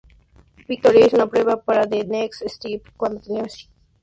[0.67, 3.71] Victoria hizo una prueba para The Next Step cuando tenía casi trece años.